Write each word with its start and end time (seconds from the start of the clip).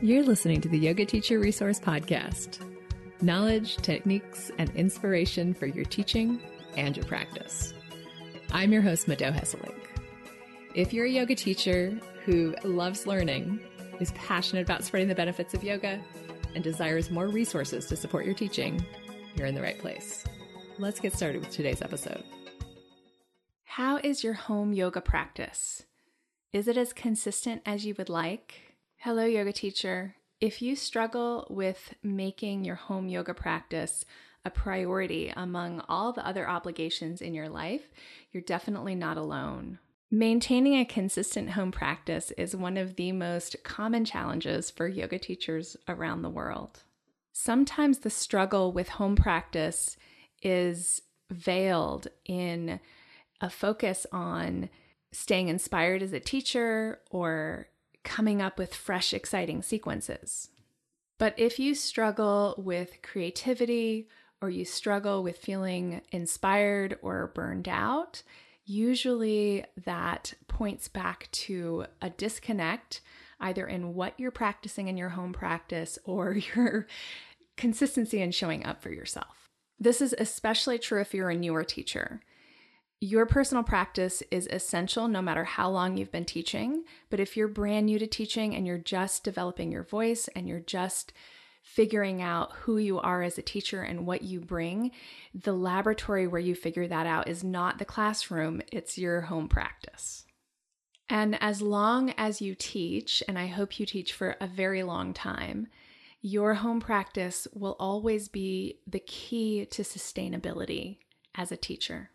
You're 0.00 0.22
listening 0.22 0.60
to 0.60 0.68
the 0.68 0.78
Yoga 0.78 1.04
Teacher 1.04 1.40
Resource 1.40 1.80
Podcast 1.80 2.60
knowledge, 3.20 3.78
techniques, 3.78 4.48
and 4.56 4.70
inspiration 4.76 5.52
for 5.52 5.66
your 5.66 5.84
teaching 5.84 6.40
and 6.76 6.96
your 6.96 7.04
practice. 7.06 7.74
I'm 8.52 8.72
your 8.72 8.80
host, 8.80 9.08
Mado 9.08 9.32
Hesselink. 9.32 9.74
If 10.76 10.92
you're 10.92 11.06
a 11.06 11.10
yoga 11.10 11.34
teacher 11.34 11.98
who 12.24 12.54
loves 12.62 13.08
learning, 13.08 13.58
is 13.98 14.12
passionate 14.12 14.62
about 14.62 14.84
spreading 14.84 15.08
the 15.08 15.16
benefits 15.16 15.52
of 15.52 15.64
yoga, 15.64 16.00
and 16.54 16.62
desires 16.62 17.10
more 17.10 17.26
resources 17.26 17.86
to 17.86 17.96
support 17.96 18.24
your 18.24 18.36
teaching, 18.36 18.80
you're 19.34 19.48
in 19.48 19.56
the 19.56 19.62
right 19.62 19.80
place. 19.80 20.22
Let's 20.78 21.00
get 21.00 21.12
started 21.12 21.40
with 21.40 21.50
today's 21.50 21.82
episode. 21.82 22.22
How 23.64 23.96
is 23.96 24.22
your 24.22 24.34
home 24.34 24.72
yoga 24.72 25.00
practice? 25.00 25.82
Is 26.52 26.68
it 26.68 26.76
as 26.76 26.92
consistent 26.92 27.62
as 27.66 27.84
you 27.84 27.96
would 27.98 28.08
like? 28.08 28.67
Hello, 29.02 29.24
yoga 29.24 29.52
teacher. 29.52 30.16
If 30.40 30.60
you 30.60 30.74
struggle 30.74 31.46
with 31.48 31.94
making 32.02 32.64
your 32.64 32.74
home 32.74 33.08
yoga 33.08 33.32
practice 33.32 34.04
a 34.44 34.50
priority 34.50 35.32
among 35.36 35.84
all 35.88 36.12
the 36.12 36.26
other 36.26 36.48
obligations 36.48 37.20
in 37.20 37.32
your 37.32 37.48
life, 37.48 37.92
you're 38.32 38.42
definitely 38.42 38.96
not 38.96 39.16
alone. 39.16 39.78
Maintaining 40.10 40.74
a 40.74 40.84
consistent 40.84 41.50
home 41.50 41.70
practice 41.70 42.32
is 42.32 42.56
one 42.56 42.76
of 42.76 42.96
the 42.96 43.12
most 43.12 43.62
common 43.62 44.04
challenges 44.04 44.68
for 44.68 44.88
yoga 44.88 45.20
teachers 45.20 45.76
around 45.86 46.22
the 46.22 46.28
world. 46.28 46.82
Sometimes 47.32 47.98
the 47.98 48.10
struggle 48.10 48.72
with 48.72 48.88
home 48.88 49.14
practice 49.14 49.96
is 50.42 51.02
veiled 51.30 52.08
in 52.24 52.80
a 53.40 53.48
focus 53.48 54.08
on 54.10 54.68
staying 55.12 55.46
inspired 55.46 56.02
as 56.02 56.12
a 56.12 56.18
teacher 56.18 56.98
or 57.12 57.68
coming 58.08 58.40
up 58.40 58.58
with 58.58 58.74
fresh, 58.74 59.12
exciting 59.12 59.62
sequences. 59.62 60.48
But 61.18 61.34
if 61.36 61.58
you 61.58 61.74
struggle 61.74 62.54
with 62.56 63.02
creativity 63.02 64.08
or 64.40 64.48
you 64.48 64.64
struggle 64.64 65.22
with 65.22 65.36
feeling 65.36 66.00
inspired 66.10 66.98
or 67.02 67.32
burned 67.34 67.68
out, 67.68 68.22
usually 68.64 69.64
that 69.84 70.32
points 70.46 70.88
back 70.88 71.28
to 71.32 71.84
a 72.00 72.08
disconnect 72.08 73.02
either 73.40 73.66
in 73.66 73.94
what 73.94 74.18
you're 74.18 74.30
practicing 74.30 74.88
in 74.88 74.96
your 74.96 75.10
home 75.10 75.34
practice 75.34 75.98
or 76.04 76.32
your 76.54 76.86
consistency 77.58 78.22
in 78.22 78.30
showing 78.30 78.64
up 78.64 78.82
for 78.82 78.90
yourself. 78.90 79.50
This 79.78 80.00
is 80.00 80.14
especially 80.18 80.78
true 80.78 81.00
if 81.00 81.12
you're 81.12 81.30
a 81.30 81.36
newer 81.36 81.62
teacher. 81.62 82.22
Your 83.00 83.26
personal 83.26 83.62
practice 83.62 84.24
is 84.32 84.48
essential 84.50 85.06
no 85.06 85.22
matter 85.22 85.44
how 85.44 85.70
long 85.70 85.96
you've 85.96 86.10
been 86.10 86.24
teaching. 86.24 86.82
But 87.10 87.20
if 87.20 87.36
you're 87.36 87.46
brand 87.46 87.86
new 87.86 87.98
to 87.98 88.08
teaching 88.08 88.56
and 88.56 88.66
you're 88.66 88.76
just 88.76 89.22
developing 89.22 89.70
your 89.70 89.84
voice 89.84 90.28
and 90.34 90.48
you're 90.48 90.58
just 90.58 91.12
figuring 91.62 92.20
out 92.20 92.52
who 92.52 92.76
you 92.78 92.98
are 92.98 93.22
as 93.22 93.38
a 93.38 93.42
teacher 93.42 93.82
and 93.82 94.04
what 94.04 94.22
you 94.22 94.40
bring, 94.40 94.90
the 95.32 95.52
laboratory 95.52 96.26
where 96.26 96.40
you 96.40 96.56
figure 96.56 96.88
that 96.88 97.06
out 97.06 97.28
is 97.28 97.44
not 97.44 97.78
the 97.78 97.84
classroom, 97.84 98.62
it's 98.72 98.98
your 98.98 99.22
home 99.22 99.48
practice. 99.48 100.24
And 101.08 101.40
as 101.40 101.62
long 101.62 102.10
as 102.16 102.42
you 102.42 102.54
teach, 102.54 103.22
and 103.28 103.38
I 103.38 103.46
hope 103.46 103.78
you 103.78 103.86
teach 103.86 104.12
for 104.12 104.36
a 104.40 104.46
very 104.46 104.82
long 104.82 105.14
time, 105.14 105.68
your 106.20 106.54
home 106.54 106.80
practice 106.80 107.46
will 107.54 107.76
always 107.78 108.28
be 108.28 108.80
the 108.86 108.98
key 108.98 109.66
to 109.66 109.82
sustainability 109.82 110.98
as 111.34 111.52
a 111.52 111.56
teacher. 111.56 112.10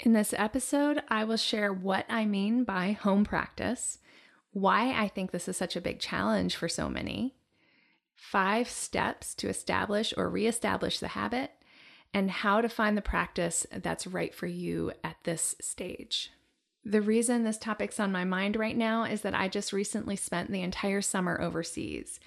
In 0.00 0.12
this 0.12 0.34
episode, 0.36 1.02
I 1.08 1.24
will 1.24 1.36
share 1.36 1.72
what 1.72 2.04
I 2.08 2.26
mean 2.26 2.64
by 2.64 2.92
home 2.92 3.24
practice, 3.24 3.98
why 4.52 4.92
I 4.92 5.08
think 5.08 5.30
this 5.30 5.48
is 5.48 5.56
such 5.56 5.76
a 5.76 5.80
big 5.80 6.00
challenge 6.00 6.56
for 6.56 6.68
so 6.68 6.88
many, 6.88 7.36
five 8.14 8.68
steps 8.68 9.34
to 9.36 9.48
establish 9.48 10.12
or 10.16 10.28
reestablish 10.28 10.98
the 10.98 11.08
habit, 11.08 11.52
and 12.12 12.30
how 12.30 12.60
to 12.60 12.68
find 12.68 12.96
the 12.96 13.02
practice 13.02 13.66
that's 13.72 14.06
right 14.06 14.34
for 14.34 14.46
you 14.46 14.92
at 15.02 15.16
this 15.24 15.54
stage. 15.60 16.30
The 16.84 17.00
reason 17.00 17.44
this 17.44 17.58
topic's 17.58 17.98
on 17.98 18.12
my 18.12 18.24
mind 18.24 18.56
right 18.56 18.76
now 18.76 19.04
is 19.04 19.22
that 19.22 19.34
I 19.34 19.48
just 19.48 19.72
recently 19.72 20.16
spent 20.16 20.50
the 20.50 20.62
entire 20.62 21.00
summer 21.00 21.40
overseas. 21.40 22.20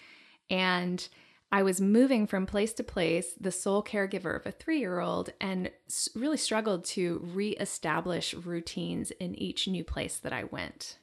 And 0.50 1.08
I 1.52 1.64
was 1.64 1.80
moving 1.80 2.28
from 2.28 2.46
place 2.46 2.74
to 2.74 2.84
place, 2.84 3.34
the 3.40 3.52
sole 3.52 3.82
caregiver 3.82 4.36
of 4.36 4.46
a 4.46 4.52
three 4.52 4.80
year 4.80 5.00
old, 5.00 5.32
and 5.40 5.72
really 6.14 6.38
struggled 6.38 6.84
to 6.86 7.22
reestablish 7.34 8.34
routines 8.34 9.12
in 9.12 9.36
each 9.36 9.68
new 9.68 9.84
place 9.84 10.18
that 10.18 10.34
I 10.34 10.44
went. 10.46 10.98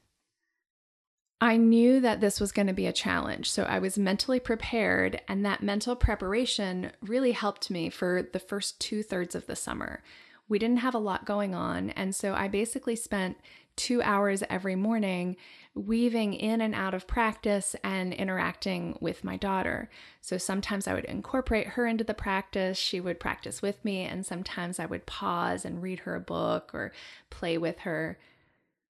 I 1.40 1.56
knew 1.56 2.00
that 2.00 2.20
this 2.20 2.40
was 2.40 2.52
going 2.52 2.68
to 2.68 2.72
be 2.72 2.86
a 2.86 2.92
challenge, 2.92 3.50
so 3.50 3.64
I 3.64 3.78
was 3.78 3.98
mentally 3.98 4.40
prepared, 4.40 5.20
and 5.28 5.44
that 5.44 5.62
mental 5.62 5.96
preparation 5.96 6.92
really 7.02 7.32
helped 7.32 7.70
me 7.70 7.90
for 7.90 8.22
the 8.32 8.38
first 8.38 8.80
two 8.80 9.02
thirds 9.02 9.34
of 9.34 9.46
the 9.46 9.56
summer. 9.56 10.02
We 10.48 10.58
didn't 10.58 10.78
have 10.78 10.94
a 10.94 10.98
lot 10.98 11.26
going 11.26 11.54
on, 11.54 11.90
and 11.90 12.14
so 12.14 12.34
I 12.34 12.48
basically 12.48 12.96
spent 12.96 13.36
two 13.76 14.02
hours 14.02 14.42
every 14.48 14.76
morning 14.76 15.36
weaving 15.74 16.34
in 16.34 16.60
and 16.60 16.74
out 16.74 16.94
of 16.94 17.06
practice 17.06 17.74
and 17.82 18.12
interacting 18.14 18.96
with 19.00 19.24
my 19.24 19.36
daughter. 19.36 19.90
So 20.20 20.38
sometimes 20.38 20.86
I 20.86 20.94
would 20.94 21.04
incorporate 21.04 21.68
her 21.68 21.86
into 21.86 22.04
the 22.04 22.14
practice, 22.14 22.78
she 22.78 23.00
would 23.00 23.18
practice 23.18 23.60
with 23.60 23.84
me, 23.84 24.02
and 24.02 24.24
sometimes 24.24 24.78
I 24.78 24.86
would 24.86 25.06
pause 25.06 25.64
and 25.64 25.82
read 25.82 26.00
her 26.00 26.14
a 26.14 26.20
book 26.20 26.70
or 26.72 26.92
play 27.30 27.58
with 27.58 27.80
her. 27.80 28.18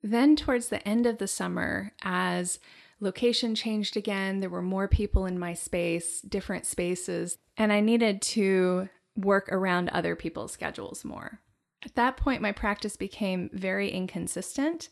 Then, 0.02 0.36
towards 0.36 0.68
the 0.68 0.86
end 0.86 1.06
of 1.06 1.16
the 1.16 1.26
summer, 1.26 1.92
as 2.02 2.58
location 3.00 3.54
changed 3.54 3.96
again, 3.96 4.40
there 4.40 4.50
were 4.50 4.60
more 4.60 4.86
people 4.86 5.24
in 5.24 5.38
my 5.38 5.54
space, 5.54 6.20
different 6.20 6.66
spaces, 6.66 7.38
and 7.56 7.72
I 7.72 7.80
needed 7.80 8.20
to 8.22 8.90
work 9.16 9.48
around 9.50 9.88
other 9.88 10.14
people's 10.16 10.52
schedules 10.52 11.04
more. 11.04 11.40
At 11.84 11.94
that 11.96 12.16
point, 12.16 12.42
my 12.42 12.52
practice 12.52 12.96
became 12.96 13.50
very 13.52 13.90
inconsistent. 13.90 14.88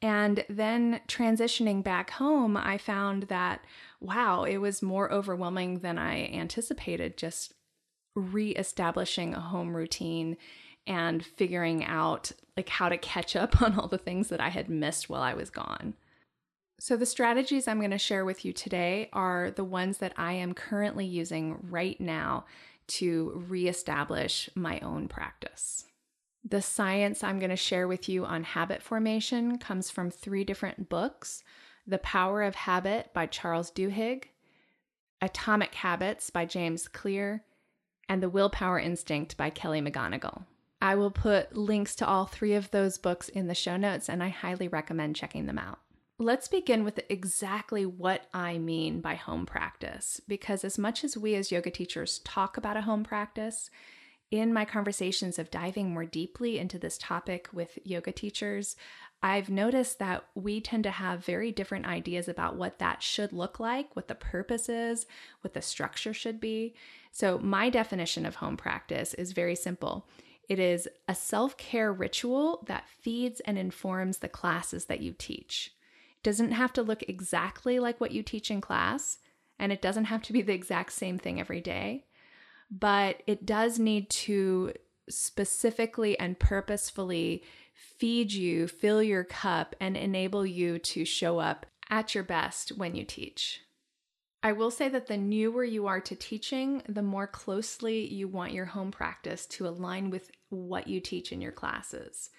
And 0.00 0.44
then 0.48 1.00
transitioning 1.06 1.84
back 1.84 2.10
home, 2.10 2.56
I 2.56 2.76
found 2.76 3.24
that, 3.24 3.64
wow, 4.00 4.42
it 4.42 4.56
was 4.56 4.82
more 4.82 5.12
overwhelming 5.12 5.78
than 5.78 5.96
I 5.96 6.26
anticipated 6.26 7.16
just 7.16 7.54
reestablishing 8.16 9.34
a 9.34 9.40
home 9.40 9.76
routine 9.76 10.36
and 10.86 11.24
figuring 11.24 11.84
out 11.84 12.32
like 12.56 12.68
how 12.68 12.88
to 12.88 12.98
catch 12.98 13.36
up 13.36 13.62
on 13.62 13.78
all 13.78 13.86
the 13.86 13.98
things 13.98 14.28
that 14.28 14.40
I 14.40 14.48
had 14.48 14.68
missed 14.68 15.08
while 15.08 15.22
I 15.22 15.34
was 15.34 15.50
gone. 15.50 15.94
So 16.80 16.96
the 16.96 17.06
strategies 17.06 17.68
I'm 17.68 17.78
going 17.78 17.92
to 17.92 17.98
share 17.98 18.24
with 18.24 18.44
you 18.44 18.52
today 18.52 19.08
are 19.12 19.52
the 19.52 19.62
ones 19.62 19.98
that 19.98 20.14
I 20.16 20.32
am 20.32 20.52
currently 20.52 21.06
using 21.06 21.58
right 21.70 22.00
now 22.00 22.44
to 22.88 23.44
reestablish 23.48 24.50
my 24.56 24.80
own 24.80 25.06
practice. 25.06 25.84
The 26.44 26.62
science 26.62 27.22
I'm 27.22 27.38
going 27.38 27.50
to 27.50 27.56
share 27.56 27.86
with 27.86 28.08
you 28.08 28.24
on 28.24 28.42
habit 28.42 28.82
formation 28.82 29.58
comes 29.58 29.90
from 29.90 30.10
three 30.10 30.44
different 30.44 30.88
books 30.88 31.44
The 31.86 31.98
Power 31.98 32.42
of 32.42 32.54
Habit 32.54 33.12
by 33.14 33.26
Charles 33.26 33.70
Duhigg, 33.70 34.24
Atomic 35.20 35.74
Habits 35.74 36.30
by 36.30 36.44
James 36.44 36.88
Clear, 36.88 37.44
and 38.08 38.22
The 38.22 38.28
Willpower 38.28 38.80
Instinct 38.80 39.36
by 39.36 39.50
Kelly 39.50 39.80
McGonigal. 39.80 40.44
I 40.80 40.96
will 40.96 41.12
put 41.12 41.56
links 41.56 41.94
to 41.96 42.06
all 42.06 42.26
three 42.26 42.54
of 42.54 42.72
those 42.72 42.98
books 42.98 43.28
in 43.28 43.46
the 43.46 43.54
show 43.54 43.76
notes, 43.76 44.08
and 44.08 44.20
I 44.20 44.30
highly 44.30 44.66
recommend 44.66 45.14
checking 45.14 45.46
them 45.46 45.58
out. 45.58 45.78
Let's 46.18 46.48
begin 46.48 46.82
with 46.82 47.00
exactly 47.08 47.86
what 47.86 48.26
I 48.34 48.58
mean 48.58 49.00
by 49.00 49.14
home 49.14 49.46
practice, 49.46 50.20
because 50.26 50.64
as 50.64 50.76
much 50.78 51.04
as 51.04 51.16
we 51.16 51.36
as 51.36 51.52
yoga 51.52 51.70
teachers 51.70 52.18
talk 52.20 52.56
about 52.56 52.76
a 52.76 52.82
home 52.82 53.04
practice, 53.04 53.70
in 54.32 54.50
my 54.50 54.64
conversations 54.64 55.38
of 55.38 55.50
diving 55.50 55.90
more 55.92 56.06
deeply 56.06 56.58
into 56.58 56.78
this 56.78 56.96
topic 56.96 57.48
with 57.52 57.78
yoga 57.84 58.10
teachers, 58.10 58.76
I've 59.22 59.50
noticed 59.50 59.98
that 59.98 60.24
we 60.34 60.60
tend 60.60 60.84
to 60.84 60.90
have 60.90 61.24
very 61.24 61.52
different 61.52 61.86
ideas 61.86 62.28
about 62.28 62.56
what 62.56 62.78
that 62.78 63.02
should 63.02 63.34
look 63.34 63.60
like, 63.60 63.94
what 63.94 64.08
the 64.08 64.14
purpose 64.14 64.70
is, 64.70 65.04
what 65.42 65.52
the 65.52 65.60
structure 65.60 66.14
should 66.14 66.40
be. 66.40 66.74
So, 67.12 67.38
my 67.38 67.68
definition 67.68 68.24
of 68.24 68.36
home 68.36 68.56
practice 68.56 69.12
is 69.14 69.32
very 69.32 69.54
simple 69.54 70.08
it 70.48 70.58
is 70.58 70.88
a 71.06 71.14
self 71.14 71.56
care 71.58 71.92
ritual 71.92 72.64
that 72.66 72.88
feeds 72.88 73.40
and 73.40 73.58
informs 73.58 74.18
the 74.18 74.28
classes 74.28 74.86
that 74.86 75.00
you 75.00 75.14
teach. 75.16 75.72
It 76.16 76.22
doesn't 76.24 76.52
have 76.52 76.72
to 76.72 76.82
look 76.82 77.02
exactly 77.04 77.78
like 77.78 78.00
what 78.00 78.12
you 78.12 78.22
teach 78.22 78.50
in 78.50 78.62
class, 78.62 79.18
and 79.58 79.70
it 79.70 79.82
doesn't 79.82 80.06
have 80.06 80.22
to 80.22 80.32
be 80.32 80.40
the 80.40 80.54
exact 80.54 80.92
same 80.92 81.18
thing 81.18 81.38
every 81.38 81.60
day 81.60 82.06
but 82.72 83.22
it 83.26 83.44
does 83.44 83.78
need 83.78 84.08
to 84.08 84.72
specifically 85.08 86.18
and 86.18 86.38
purposefully 86.38 87.42
feed 87.74 88.32
you, 88.32 88.66
fill 88.66 89.02
your 89.02 89.24
cup, 89.24 89.76
and 89.78 89.96
enable 89.96 90.46
you 90.46 90.78
to 90.78 91.04
show 91.04 91.38
up 91.38 91.66
at 91.90 92.14
your 92.14 92.24
best 92.24 92.70
when 92.70 92.94
you 92.94 93.04
teach. 93.04 93.60
I 94.42 94.52
will 94.52 94.70
say 94.70 94.88
that 94.88 95.06
the 95.06 95.16
newer 95.16 95.62
you 95.62 95.86
are 95.86 96.00
to 96.00 96.16
teaching, 96.16 96.82
the 96.88 97.02
more 97.02 97.26
closely 97.26 98.06
you 98.06 98.26
want 98.26 98.52
your 98.52 98.64
home 98.64 98.90
practice 98.90 99.46
to 99.48 99.68
align 99.68 100.10
with 100.10 100.30
what 100.48 100.88
you 100.88 100.98
teach 100.98 101.30
in 101.30 101.40
your 101.40 101.52
classes. 101.52 102.30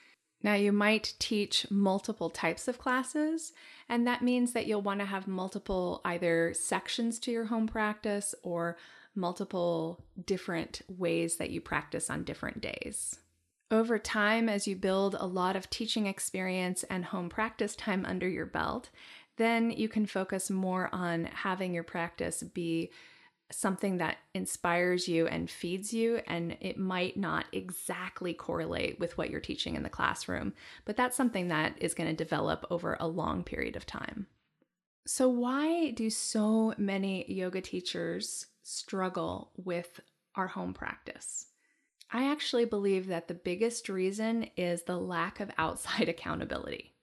Now, 0.42 0.56
you 0.56 0.74
might 0.74 1.14
teach 1.20 1.72
multiple 1.72 2.30
types 2.30 2.68
of 2.68 2.78
classes, 2.78 3.54
and 3.88 4.06
that 4.06 4.22
means 4.22 4.52
that 4.52 4.66
you'll 4.66 4.82
want 4.82 5.00
to 5.00 5.06
have 5.06 5.28
multiple 5.28 6.02
either 6.04 6.54
sections 6.54 7.20
to 7.20 7.32
your 7.32 7.46
home 7.46 7.68
practice 7.68 8.36
or 8.44 8.76
multiple 9.15 10.04
different 10.25 10.81
ways 10.88 11.38
that 11.38 11.50
you 11.50 11.62
practice 11.62 12.10
on 12.10 12.24
different 12.24 12.62
days. 12.62 13.19
Over 13.71 13.98
time, 13.98 14.50
as 14.50 14.68
you 14.68 14.75
build 14.75 15.15
a 15.19 15.25
lot 15.25 15.56
of 15.56 15.69
teaching 15.69 16.06
experience 16.06 16.83
and 16.83 17.06
home 17.06 17.30
practice 17.30 17.75
time 17.75 18.06
under 18.06 18.27
your 18.27 18.45
belt, 18.45 18.89
then 19.38 19.71
you 19.71 19.89
can 19.89 20.06
focus 20.06 20.50
more 20.50 20.89
on 20.94 21.25
having 21.25 21.74
your 21.74 21.83
practice 21.83 22.44
be 22.44 22.92
something 23.51 23.98
that 23.98 24.18
inspires 24.33 25.07
you 25.07 25.27
and 25.27 25.50
feeds 25.50 25.94
you, 25.94 26.21
and 26.27 26.57
it 26.60 26.77
might 26.77 27.18
not 27.18 27.45
exactly 27.51 28.33
correlate 28.33 29.00
with 29.00 29.18
what 29.18 29.30
you're 29.30 29.39
teaching 29.39 29.75
in 29.75 29.83
the 29.83 29.89
classroom, 29.89 30.54
but 30.86 30.98
that's 30.98 31.18
something 31.18 31.50
that 31.50 31.75
is 31.80 31.94
going 31.94 32.10
to 32.10 32.15
develop 32.15 32.65
over 32.69 32.98
a 33.00 33.07
long 33.07 33.44
period 33.44 33.75
of 33.75 33.86
time. 33.86 34.27
So, 35.06 35.27
why 35.27 35.92
do 35.92 36.10
so 36.10 36.74
many 36.77 37.31
yoga 37.31 37.62
teachers 37.62 38.48
struggle 38.63 39.51
with 39.56 40.00
our 40.36 40.48
home 40.48 40.74
practice? 40.74 41.48
I 42.12 42.31
actually 42.31 42.65
believe 42.65 43.07
that 43.07 43.27
the 43.27 43.33
biggest 43.33 43.89
reason 43.89 44.48
is 44.56 44.83
the 44.83 44.98
lack 44.98 45.39
of 45.39 45.51
outside 45.57 46.10
accountability. 46.10 46.94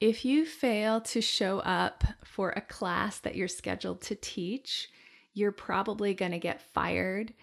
If 0.00 0.24
you 0.24 0.46
fail 0.46 1.02
to 1.02 1.20
show 1.20 1.58
up 1.58 2.04
for 2.24 2.50
a 2.50 2.62
class 2.62 3.18
that 3.18 3.34
you're 3.34 3.48
scheduled 3.48 4.00
to 4.02 4.14
teach, 4.14 4.88
you're 5.34 5.52
probably 5.52 6.14
going 6.14 6.32
to 6.32 6.38
get 6.38 6.62
fired. 6.72 7.34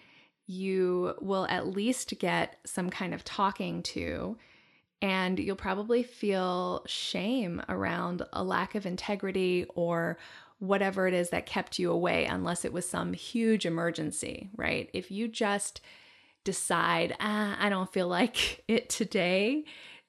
You 0.46 1.14
will 1.20 1.46
at 1.48 1.68
least 1.68 2.18
get 2.18 2.56
some 2.64 2.90
kind 2.90 3.14
of 3.14 3.24
talking 3.24 3.82
to, 3.84 4.36
and 5.00 5.38
you'll 5.38 5.54
probably 5.54 6.02
feel 6.02 6.82
shame 6.86 7.62
around 7.68 8.22
a 8.32 8.42
lack 8.42 8.74
of 8.74 8.86
integrity 8.86 9.66
or 9.74 10.18
whatever 10.58 11.06
it 11.06 11.14
is 11.14 11.30
that 11.30 11.46
kept 11.46 11.78
you 11.78 11.90
away, 11.90 12.24
unless 12.24 12.64
it 12.64 12.72
was 12.72 12.88
some 12.88 13.12
huge 13.12 13.64
emergency, 13.64 14.50
right? 14.56 14.90
If 14.92 15.10
you 15.10 15.28
just 15.28 15.80
decide, 16.44 17.14
ah, 17.20 17.56
I 17.60 17.68
don't 17.68 17.92
feel 17.92 18.08
like 18.08 18.64
it 18.68 18.88
today, 18.88 19.64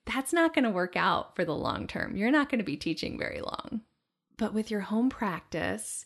that's 0.06 0.34
not 0.34 0.54
going 0.54 0.66
to 0.66 0.72
work 0.72 0.96
out 0.96 1.36
for 1.36 1.46
the 1.46 1.56
long 1.56 1.88
term. 1.88 2.16
You're 2.16 2.32
not 2.32 2.50
going 2.50 2.60
to 2.60 2.66
be 2.66 2.78
teaching 2.78 3.18
very 3.18 3.42
long. 3.42 3.82
But 4.38 4.54
with 4.54 4.72
your 4.72 4.80
home 4.80 5.10
practice, 5.10 6.06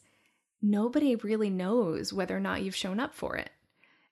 nobody 0.62 1.16
really 1.16 1.50
knows 1.50 2.12
whether 2.12 2.36
or 2.36 2.42
not 2.42 2.64
you've 2.64 2.76
shown 2.76 3.00
up 3.00 3.14
for 3.14 3.38
it. 3.38 3.52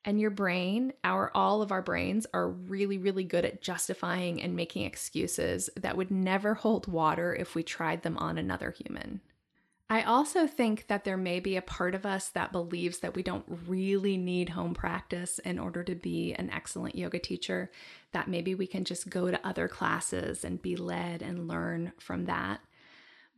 And 0.05 0.19
your 0.19 0.29
brain, 0.29 0.93
our 1.03 1.31
all 1.35 1.61
of 1.61 1.71
our 1.71 1.81
brains 1.81 2.25
are 2.33 2.49
really 2.49 2.97
really 2.97 3.23
good 3.23 3.45
at 3.45 3.61
justifying 3.61 4.41
and 4.41 4.55
making 4.55 4.85
excuses 4.85 5.69
that 5.75 5.97
would 5.97 6.09
never 6.09 6.55
hold 6.55 6.87
water 6.87 7.35
if 7.35 7.53
we 7.53 7.61
tried 7.63 8.01
them 8.01 8.17
on 8.17 8.37
another 8.37 8.71
human. 8.71 9.21
I 9.91 10.03
also 10.03 10.47
think 10.47 10.87
that 10.87 11.03
there 11.03 11.17
may 11.17 11.41
be 11.41 11.57
a 11.57 11.61
part 11.61 11.95
of 11.95 12.05
us 12.05 12.29
that 12.29 12.53
believes 12.53 12.99
that 12.99 13.13
we 13.13 13.23
don't 13.23 13.43
really 13.67 14.15
need 14.15 14.47
home 14.47 14.73
practice 14.73 15.37
in 15.39 15.59
order 15.59 15.83
to 15.83 15.95
be 15.95 16.33
an 16.33 16.49
excellent 16.49 16.95
yoga 16.95 17.19
teacher, 17.19 17.69
that 18.13 18.29
maybe 18.29 18.55
we 18.55 18.67
can 18.67 18.85
just 18.85 19.09
go 19.09 19.29
to 19.29 19.45
other 19.45 19.67
classes 19.67 20.45
and 20.45 20.61
be 20.61 20.77
led 20.77 21.21
and 21.21 21.49
learn 21.49 21.91
from 21.99 22.23
that. 22.23 22.61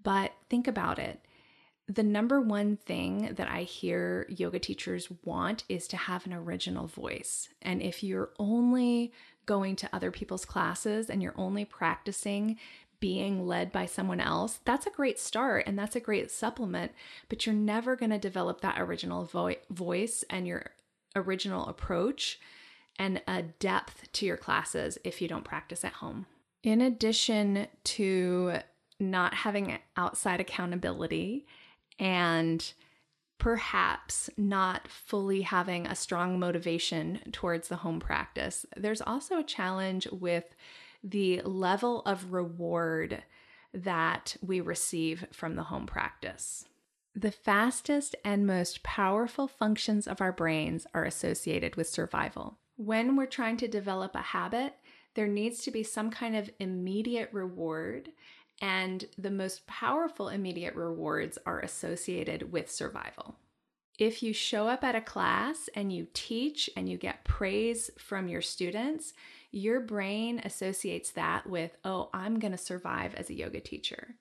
But 0.04 0.34
think 0.48 0.68
about 0.68 1.00
it 1.00 1.26
the 1.88 2.04
number 2.04 2.40
one 2.40 2.78
thing 2.78 3.34
that 3.36 3.50
I 3.50 3.64
hear 3.64 4.26
yoga 4.30 4.60
teachers 4.60 5.10
want 5.26 5.66
is 5.68 5.88
to 5.90 5.98
have 5.98 6.26
an 6.26 6.34
original 6.34 6.88
voice. 6.88 7.50
And 7.62 7.82
if 7.82 8.04
you're 8.04 8.30
only 8.40 9.12
going 9.46 9.76
to 9.76 9.90
other 9.92 10.10
people's 10.10 10.46
classes 10.46 11.10
and 11.10 11.22
you're 11.22 11.34
only 11.36 11.66
practicing 11.66 12.58
being 13.04 13.46
led 13.46 13.70
by 13.70 13.86
someone 13.86 14.22
else, 14.22 14.62
that's 14.64 14.88
a 14.88 14.90
great 14.90 15.20
start 15.20 15.66
and 15.68 15.78
that's 15.78 15.98
a 15.98 16.00
great 16.00 16.32
supplement, 16.32 16.90
but 17.28 17.46
you're 17.46 17.54
never 17.54 17.98
going 17.98 18.12
to 18.12 18.18
develop 18.18 18.62
that 18.62 18.80
original 18.80 19.26
vo- 19.26 19.56
voice 19.70 20.24
and 20.30 20.48
your 20.48 20.72
original 21.14 21.68
approach 21.68 22.40
and 22.98 23.22
a 23.28 23.42
depth 23.42 24.10
to 24.14 24.26
your 24.26 24.38
classes 24.38 24.98
if 25.04 25.22
you 25.22 25.28
don't 25.28 25.44
practice 25.44 25.84
at 25.84 25.92
home. 25.92 26.28
In 26.64 26.80
addition 26.80 27.68
to 27.84 28.60
not 29.02 29.34
having 29.34 29.78
outside 29.98 30.40
accountability, 30.40 31.46
and 32.00 32.72
perhaps 33.38 34.30
not 34.38 34.88
fully 34.88 35.42
having 35.42 35.88
a 35.88 35.96
strong 35.96 36.40
motivation 36.40 37.20
towards 37.34 37.68
the 37.68 37.76
home 37.76 38.00
practice. 38.00 38.66
There's 38.78 39.02
also 39.02 39.40
a 39.40 39.44
challenge 39.44 40.08
with 40.10 40.56
the 41.04 41.42
level 41.42 42.02
of 42.02 42.32
reward 42.32 43.24
that 43.74 44.38
we 44.42 44.62
receive 44.62 45.26
from 45.32 45.56
the 45.56 45.64
home 45.64 45.86
practice. 45.86 46.66
The 47.16 47.32
fastest 47.32 48.16
and 48.24 48.48
most 48.48 48.82
powerful 48.84 49.48
functions 49.48 50.08
of 50.08 50.22
our 50.22 50.32
brains 50.32 50.88
are 50.94 51.04
associated 51.04 51.76
with 51.76 51.90
survival. 51.90 52.58
When 52.76 53.16
we're 53.16 53.28
trying 53.28 53.58
to 53.58 53.68
develop 53.68 54.16
a 54.16 54.22
habit, 54.22 54.74
there 55.14 55.28
needs 55.28 55.60
to 55.64 55.72
be 55.72 55.84
some 55.84 56.10
kind 56.10 56.36
of 56.36 56.50
immediate 56.60 57.30
reward 57.32 58.10
and 58.62 59.06
the 59.18 59.32
most 59.32 59.68
powerful 59.68 60.30
immediate 60.30 60.76
rewards 60.76 61.38
are 61.46 61.60
associated 61.60 62.52
with 62.52 62.72
survival. 62.72 63.36
If 64.00 64.24
you 64.24 64.34
show 64.34 64.68
up 64.68 64.84
at 64.84 64.96
a 64.96 65.02
class 65.02 65.70
and 65.76 65.92
you 65.92 66.08
teach 66.14 66.70
and 66.76 66.90
you 66.90 66.98
get 66.98 67.26
praise 67.26 67.92
from 67.98 68.28
your 68.28 68.42
students, 68.42 69.14
your 69.54 69.80
brain 69.80 70.42
associates 70.44 71.12
that 71.12 71.48
with, 71.48 71.78
oh, 71.86 72.10
I'm 72.14 72.40
going 72.40 72.52
to 72.52 72.58
survive 72.58 73.16
as 73.16 73.30
a 73.30 73.36
yoga 73.36 73.62
teacher. 73.62 74.16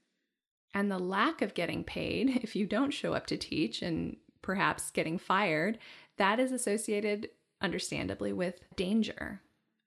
And 0.75 0.91
the 0.91 0.99
lack 0.99 1.43
of 1.43 1.55
getting 1.55 1.83
paid, 1.83 2.31
if 2.43 2.55
you 2.55 2.67
don't 2.67 2.93
show 2.93 3.15
up 3.15 3.27
to 3.27 3.37
teach 3.37 3.83
and 3.83 4.17
perhaps 4.43 4.91
getting 4.91 5.19
fired, 5.19 5.79
that 6.19 6.39
is 6.39 6.53
associated, 6.53 7.31
understandably, 7.61 8.33
with 8.33 8.61
danger, 8.77 9.41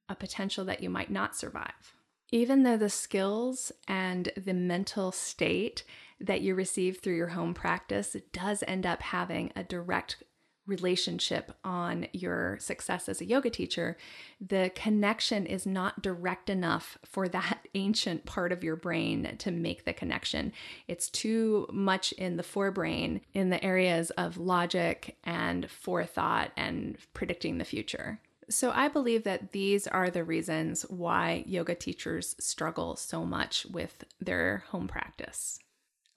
a 0.09 0.15
potential 0.15 0.65
that 0.65 0.81
you 0.81 0.89
might 0.89 1.11
not 1.11 1.35
survive 1.35 1.95
even 2.31 2.63
though 2.63 2.77
the 2.77 2.89
skills 2.89 3.71
and 3.87 4.31
the 4.35 4.53
mental 4.53 5.11
state 5.11 5.83
that 6.19 6.41
you 6.41 6.55
receive 6.55 6.99
through 6.99 7.15
your 7.15 7.29
home 7.29 7.53
practice 7.53 8.15
does 8.33 8.63
end 8.67 8.85
up 8.85 9.01
having 9.01 9.51
a 9.55 9.63
direct 9.63 10.23
relationship 10.67 11.51
on 11.63 12.07
your 12.13 12.57
success 12.59 13.07
as 13.07 13.21
a 13.21 13.25
yoga 13.25 13.49
teacher, 13.49 13.97
the 14.39 14.71
connection 14.75 15.45
is 15.45 15.65
not 15.65 16.01
direct 16.01 16.49
enough 16.49 16.97
for 17.05 17.27
that 17.29 17.59
ancient 17.75 18.25
part 18.25 18.51
of 18.51 18.63
your 18.63 18.75
brain 18.75 19.35
to 19.37 19.51
make 19.51 19.85
the 19.85 19.93
connection. 19.93 20.51
It's 20.87 21.09
too 21.09 21.67
much 21.71 22.11
in 22.13 22.37
the 22.37 22.43
forebrain 22.43 23.21
in 23.33 23.49
the 23.49 23.63
areas 23.63 24.09
of 24.11 24.37
logic 24.37 25.17
and 25.23 25.69
forethought 25.69 26.51
and 26.57 26.97
predicting 27.13 27.57
the 27.57 27.65
future. 27.65 28.19
So, 28.47 28.71
I 28.71 28.89
believe 28.89 29.23
that 29.23 29.53
these 29.53 29.87
are 29.87 30.11
the 30.11 30.23
reasons 30.23 30.83
why 30.83 31.43
yoga 31.47 31.73
teachers 31.73 32.35
struggle 32.39 32.95
so 32.95 33.25
much 33.25 33.65
with 33.65 34.03
their 34.19 34.63
home 34.69 34.87
practice 34.87 35.59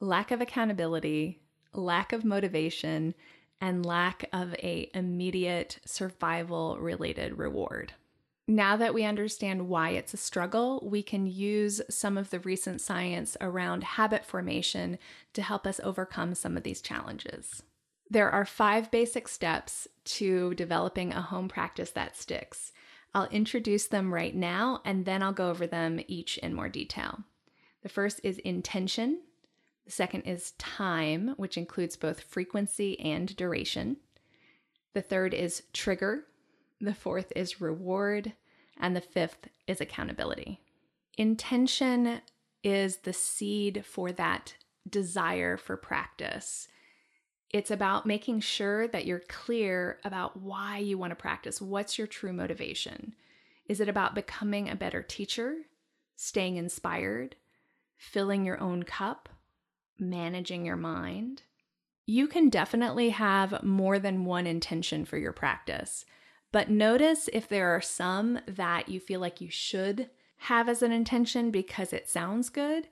lack 0.00 0.30
of 0.30 0.40
accountability, 0.40 1.40
lack 1.72 2.12
of 2.12 2.24
motivation, 2.24 3.14
and 3.60 3.84
lack 3.84 4.28
of 4.32 4.54
a 4.54 4.90
immediate 4.94 5.78
survival 5.84 6.78
related 6.78 7.38
reward. 7.38 7.92
Now 8.50 8.76
that 8.76 8.94
we 8.94 9.04
understand 9.04 9.68
why 9.68 9.90
it's 9.90 10.14
a 10.14 10.18
struggle, 10.18 10.82
we 10.82 11.02
can 11.02 11.26
use 11.26 11.82
some 11.90 12.16
of 12.16 12.30
the 12.30 12.40
recent 12.40 12.80
science 12.80 13.36
around 13.42 13.84
habit 13.84 14.24
formation 14.24 14.98
to 15.34 15.42
help 15.42 15.66
us 15.66 15.80
overcome 15.84 16.34
some 16.34 16.56
of 16.56 16.62
these 16.62 16.80
challenges. 16.80 17.62
There 18.08 18.30
are 18.30 18.46
five 18.46 18.90
basic 18.90 19.28
steps 19.28 19.86
to 20.04 20.54
developing 20.54 21.12
a 21.12 21.20
home 21.20 21.48
practice 21.48 21.90
that 21.90 22.16
sticks. 22.16 22.72
I'll 23.14 23.28
introduce 23.28 23.86
them 23.86 24.14
right 24.14 24.34
now 24.34 24.80
and 24.84 25.04
then 25.04 25.22
I'll 25.22 25.32
go 25.32 25.50
over 25.50 25.66
them 25.66 26.00
each 26.08 26.38
in 26.38 26.54
more 26.54 26.70
detail. 26.70 27.24
The 27.82 27.90
first 27.90 28.20
is 28.22 28.38
intention. 28.38 29.20
Second 29.88 30.22
is 30.22 30.52
time, 30.52 31.34
which 31.38 31.56
includes 31.56 31.96
both 31.96 32.20
frequency 32.20 33.00
and 33.00 33.34
duration. 33.36 33.96
The 34.94 35.02
third 35.02 35.32
is 35.32 35.62
trigger. 35.72 36.24
The 36.80 36.94
fourth 36.94 37.32
is 37.34 37.60
reward. 37.60 38.34
And 38.78 38.94
the 38.94 39.00
fifth 39.00 39.48
is 39.66 39.80
accountability. 39.80 40.60
Intention 41.16 42.20
is 42.62 42.98
the 42.98 43.12
seed 43.12 43.84
for 43.84 44.12
that 44.12 44.54
desire 44.88 45.56
for 45.56 45.76
practice. 45.76 46.68
It's 47.50 47.70
about 47.70 48.06
making 48.06 48.40
sure 48.40 48.86
that 48.88 49.06
you're 49.06 49.22
clear 49.26 49.98
about 50.04 50.36
why 50.36 50.78
you 50.78 50.98
want 50.98 51.12
to 51.12 51.16
practice. 51.16 51.62
What's 51.62 51.96
your 51.96 52.06
true 52.06 52.32
motivation? 52.32 53.14
Is 53.68 53.80
it 53.80 53.88
about 53.88 54.14
becoming 54.14 54.68
a 54.68 54.76
better 54.76 55.02
teacher, 55.02 55.56
staying 56.16 56.56
inspired, 56.56 57.36
filling 57.96 58.44
your 58.44 58.60
own 58.60 58.82
cup, 58.82 59.28
managing 59.98 60.64
your 60.64 60.76
mind? 60.76 61.42
You 62.06 62.26
can 62.26 62.48
definitely 62.48 63.10
have 63.10 63.62
more 63.62 63.98
than 63.98 64.24
one 64.24 64.46
intention 64.46 65.04
for 65.04 65.18
your 65.18 65.32
practice, 65.32 66.04
but 66.52 66.70
notice 66.70 67.28
if 67.32 67.48
there 67.48 67.68
are 67.74 67.80
some 67.80 68.40
that 68.46 68.88
you 68.88 69.00
feel 69.00 69.20
like 69.20 69.40
you 69.40 69.50
should 69.50 70.08
have 70.42 70.68
as 70.68 70.82
an 70.82 70.92
intention 70.92 71.50
because 71.50 71.92
it 71.92 72.08
sounds 72.08 72.48
good, 72.48 72.88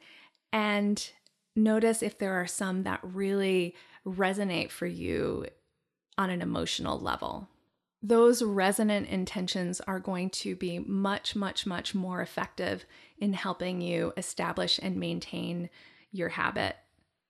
and 0.53 1.11
notice 1.55 2.03
if 2.03 2.19
there 2.19 2.35
are 2.35 2.47
some 2.47 2.83
that 2.83 3.01
really 3.03 3.75
resonate 4.07 4.71
for 4.71 4.87
you 4.87 5.47
on 6.19 6.31
an 6.31 6.43
emotional 6.43 6.99
level. 6.99 7.49
Those 8.03 8.43
resonant 8.43 9.09
intentions 9.09 9.81
are 9.81 9.99
going 9.99 10.31
to 10.31 10.55
be 10.55 10.79
much, 10.79 11.35
much, 11.35 11.67
much 11.67 11.95
more 11.95 12.21
effective 12.21 12.85
in 13.19 13.33
helping 13.33 13.81
you 13.81 14.13
establish 14.17 14.79
and 14.83 14.97
maintain 14.97 15.71
your 16.13 16.29
habit. 16.29 16.77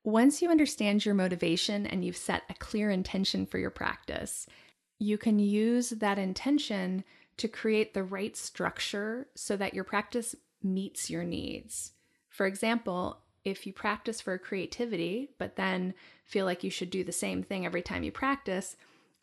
Once 0.06 0.40
you 0.40 0.48
understand 0.52 1.04
your 1.04 1.16
motivation 1.16 1.84
and 1.84 2.04
you've 2.04 2.16
set 2.16 2.44
a 2.48 2.54
clear 2.54 2.90
intention 2.90 3.44
for 3.44 3.58
your 3.58 3.70
practice, 3.70 4.46
you 5.00 5.18
can 5.18 5.40
use 5.40 5.90
that 5.90 6.16
intention 6.16 7.02
to 7.36 7.48
create 7.48 7.92
the 7.92 8.04
right 8.04 8.36
structure 8.36 9.26
so 9.34 9.56
that 9.56 9.74
your 9.74 9.82
practice 9.82 10.36
meets 10.62 11.10
your 11.10 11.24
needs. 11.24 11.90
For 12.28 12.46
example, 12.46 13.18
if 13.44 13.66
you 13.66 13.72
practice 13.72 14.20
for 14.20 14.38
creativity, 14.38 15.30
but 15.38 15.56
then 15.56 15.92
feel 16.24 16.44
like 16.46 16.62
you 16.62 16.70
should 16.70 16.90
do 16.90 17.02
the 17.02 17.10
same 17.10 17.42
thing 17.42 17.66
every 17.66 17.82
time 17.82 18.04
you 18.04 18.12
practice, 18.12 18.76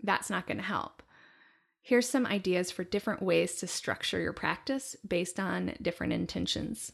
that's 0.03 0.29
not 0.29 0.47
going 0.47 0.57
to 0.57 0.63
help. 0.63 1.01
Here's 1.81 2.09
some 2.09 2.25
ideas 2.25 2.71
for 2.71 2.83
different 2.83 3.21
ways 3.21 3.55
to 3.55 3.67
structure 3.67 4.19
your 4.19 4.33
practice 4.33 4.97
based 5.07 5.39
on 5.39 5.75
different 5.81 6.11
intentions. 6.11 6.91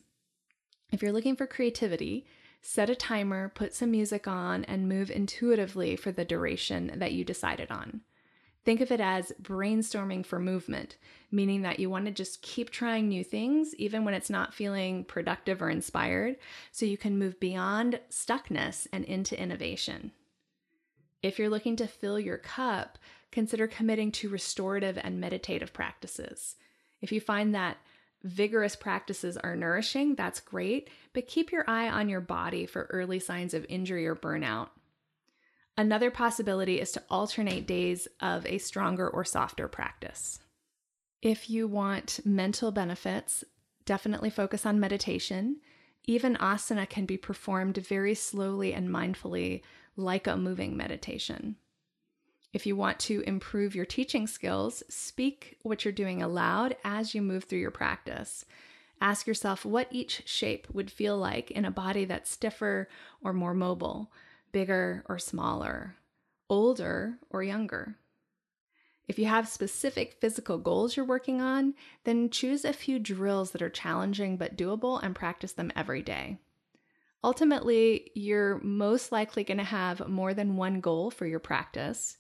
If 0.91 1.01
you're 1.01 1.12
looking 1.12 1.36
for 1.36 1.48
creativity, 1.48 2.27
set 2.62 2.89
a 2.89 2.96
timer, 2.96 3.50
put 3.50 3.74
some 3.74 3.92
music 3.92 4.28
on, 4.28 4.66
and 4.66 4.89
move 4.89 5.10
intuitively 5.10 5.96
for 5.96 6.12
the 6.12 6.25
duration 6.25 6.92
that 6.96 7.13
you 7.13 7.24
decided 7.24 7.72
on. 7.72 8.01
Think 8.66 8.82
of 8.82 8.92
it 8.92 9.00
as 9.00 9.32
brainstorming 9.42 10.25
for 10.25 10.38
movement, 10.38 10.98
meaning 11.32 11.62
that 11.62 11.80
you 11.80 11.89
want 11.89 12.06
to 12.06 12.12
just 12.12 12.42
keep 12.42 12.70
trying 12.70 13.08
new 13.08 13.24
things 13.24 13.74
even 13.75 14.04
when 14.04 14.13
it's 14.13 14.30
not 14.30 14.54
feeling 14.54 15.06
productive 15.06 15.62
or 15.62 15.70
inspired, 15.70 16.36
so 16.72 16.86
you 16.86 16.98
can 16.98 17.18
move 17.18 17.39
beyond 17.39 18.00
stuckness 18.10 18.86
and 18.92 19.06
into 19.06 19.42
innovation. 19.42 20.12
If 21.24 21.39
you're 21.39 21.50
looking 21.50 21.78
to 21.78 21.88
fill 21.88 22.20
your 22.20 22.38
cup, 22.38 22.98
consider 23.32 23.68
committing 23.68 24.12
to 24.13 24.30
restorative 24.30 24.98
and 25.01 25.20
meditative 25.20 25.74
practices. 25.74 26.56
If 27.01 27.12
you 27.12 27.22
find 27.22 27.56
that 27.56 27.78
vigorous 28.24 28.76
practices 28.76 29.38
are 29.38 29.56
nourishing, 29.56 30.16
that's 30.16 30.40
great, 30.40 30.90
but 31.14 31.28
keep 31.28 31.52
your 31.52 31.64
eye 31.68 31.90
on 31.90 32.10
your 32.10 32.22
body 32.22 32.66
for 32.66 32.90
early 32.92 33.20
signs 33.20 33.54
of 33.54 33.66
injury 33.70 34.06
or 34.08 34.16
burnout. 34.16 34.70
Another 35.78 36.12
possibility 36.12 36.82
is 36.82 36.92
to 36.92 37.04
alternate 37.10 37.66
days 37.66 38.08
of 38.20 38.46
a 38.46 38.58
stronger 38.58 39.10
or 39.10 39.24
softer 39.24 39.68
practice. 39.68 40.40
If 41.22 41.50
you 41.50 41.68
want 41.68 42.20
mental 42.26 42.72
benefits, 42.72 43.44
definitely 43.86 44.30
focus 44.30 44.66
on 44.66 44.80
meditation. 44.80 45.62
Even 46.06 46.36
asana 46.36 46.88
can 46.90 47.06
be 47.06 47.18
performed 47.18 47.78
very 47.78 48.16
slowly 48.16 48.74
and 48.74 48.90
mindfully, 48.90 49.62
like 49.96 50.28
a 50.28 50.38
moving 50.38 50.76
meditation. 50.76 51.56
If 52.51 52.65
you 52.65 52.75
want 52.75 53.00
to 53.01 53.22
improve 53.22 53.75
your 53.75 53.86
teaching 53.86 54.25
skills, 54.25 54.82
speak 54.89 55.58
what 55.62 55.86
you're 55.86 55.91
doing 55.91 56.22
aloud 56.22 56.75
as 56.84 57.13
you 57.13 57.22
move 57.22 57.44
through 57.44 57.60
your 57.60 57.72
practice. 57.72 58.44
Ask 59.01 59.27
yourself 59.27 59.63
what 59.63 59.88
each 59.91 60.24
shape 60.25 60.68
would 60.74 60.91
feel 60.91 61.18
like 61.18 61.51
in 61.51 61.63
a 61.63 61.72
body 61.72 62.06
that's 62.06 62.32
stiffer 62.32 62.89
or 63.22 63.34
more 63.34 63.53
mobile 63.53 64.12
bigger 64.51 65.03
or 65.08 65.20
smaller, 65.20 65.96
older 66.50 67.20
or 67.29 67.44
younger. 67.44 67.96
If 69.08 69.20
you 69.20 69.25
have 69.25 69.48
specific 69.48 70.18
physical 70.20 70.58
goals 70.58 70.96
you're 70.96 71.06
working 71.06 71.39
on, 71.39 71.75
then 72.03 72.29
choose 72.29 72.65
a 72.65 72.74
few 72.74 72.98
drills 72.98 73.51
that 73.51 73.62
are 73.62 73.70
challenging 73.70 74.38
but 74.38 74.58
doable 74.58 75.01
and 75.03 75.15
practice 75.15 75.53
them 75.53 75.72
every 75.75 76.01
day. 76.01 76.39
Ultimately, 77.24 78.12
you're 78.15 78.60
most 78.63 79.12
likely 79.12 79.44
going 79.44 79.58
to 79.58 79.63
have 79.63 80.08
more 80.08 80.34
than 80.34 80.56
one 80.56 80.79
goal 80.79 81.12
for 81.12 81.25
your 81.25 81.39
practice. 81.39 82.18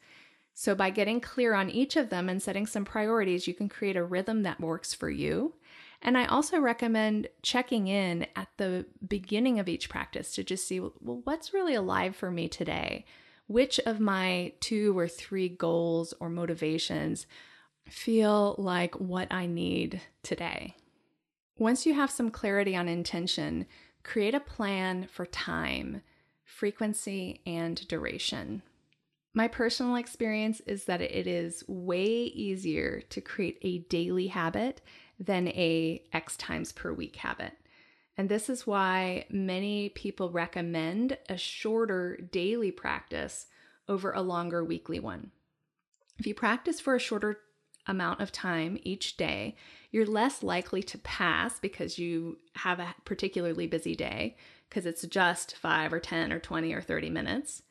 So, 0.61 0.75
by 0.75 0.89
getting 0.89 1.21
clear 1.21 1.53
on 1.53 1.69
each 1.69 1.95
of 1.95 2.09
them 2.09 2.27
and 2.27 2.41
setting 2.41 2.65
some 2.65 2.83
priorities, 2.83 3.47
you 3.47 3.53
can 3.53 3.69
create 3.69 3.95
a 3.95 4.03
rhythm 4.03 4.43
that 4.43 4.59
works 4.59 4.93
for 4.93 5.09
you 5.09 5.53
and 6.01 6.17
I 6.17 6.25
also 6.25 6.59
recommend 6.59 7.27
checking 7.41 7.87
in 7.87 8.25
at 8.35 8.47
the 8.57 8.85
beginning 9.05 9.59
of 9.59 9.67
each 9.67 9.89
practice 9.89 10.33
to 10.35 10.43
just 10.43 10.67
see, 10.67 10.79
well, 10.79 11.21
what's 11.23 11.53
really 11.53 11.75
alive 11.75 12.15
for 12.15 12.31
me 12.31 12.47
today? 12.47 13.05
Which 13.47 13.79
of 13.79 13.99
my 13.99 14.53
two 14.61 14.97
or 14.97 15.07
three 15.07 15.49
goals 15.49 16.13
or 16.19 16.29
motivations 16.29 17.25
feel 17.89 18.55
like 18.57 18.95
what 18.95 19.27
I 19.31 19.45
need 19.45 20.01
today? 20.23 20.75
Once 21.57 21.85
you 21.85 21.93
have 21.95 22.11
some 22.11 22.31
clarity 22.31 22.75
on 22.75 22.87
intention, 22.87 23.65
create 24.03 24.35
a 24.35 24.39
plan 24.39 25.07
for 25.11 25.25
time, 25.25 26.01
frequency, 26.45 27.41
and 27.45 27.85
duration. 27.89 28.61
My 29.33 29.47
personal 29.47 29.95
experience 29.95 30.59
is 30.61 30.85
that 30.85 31.01
it 31.01 31.27
is 31.27 31.63
way 31.67 32.07
easier 32.07 33.01
to 33.09 33.21
create 33.21 33.59
a 33.61 33.79
daily 33.79 34.27
habit 34.27 34.81
than 35.19 35.49
a 35.49 36.03
X 36.13 36.35
times 36.37 36.71
per 36.71 36.91
week 36.91 37.17
habit. 37.17 37.53
And 38.17 38.27
this 38.27 38.49
is 38.49 38.67
why 38.67 39.25
many 39.29 39.89
people 39.89 40.31
recommend 40.31 41.17
a 41.29 41.37
shorter 41.37 42.17
daily 42.17 42.71
practice 42.71 43.47
over 43.87 44.11
a 44.11 44.21
longer 44.21 44.63
weekly 44.63 44.99
one. 44.99 45.31
If 46.17 46.27
you 46.27 46.33
practice 46.33 46.79
for 46.79 46.95
a 46.95 46.99
shorter 46.99 47.39
amount 47.87 48.19
of 48.19 48.31
time 48.31 48.77
each 48.83 49.15
day, 49.15 49.55
you're 49.91 50.05
less 50.05 50.43
likely 50.43 50.83
to 50.83 50.97
pass 50.97 51.59
because 51.59 51.97
you 51.97 52.37
have 52.55 52.79
a 52.79 52.93
particularly 53.05 53.67
busy 53.67 53.95
day, 53.95 54.35
because 54.69 54.85
it's 54.85 55.03
just 55.03 55.55
5 55.55 55.93
or 55.93 55.99
10 55.99 56.33
or 56.33 56.39
20 56.39 56.73
or 56.73 56.81
30 56.81 57.09
minutes. 57.09 57.63